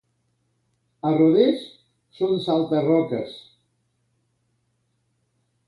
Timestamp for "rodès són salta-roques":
1.17-3.37